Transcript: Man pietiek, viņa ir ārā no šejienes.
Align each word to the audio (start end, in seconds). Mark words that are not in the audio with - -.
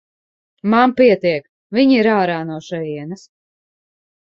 Man 0.73 0.93
pietiek, 1.01 1.45
viņa 1.79 1.95
ir 2.05 2.11
ārā 2.15 2.41
no 2.49 2.59
šejienes. 2.71 3.29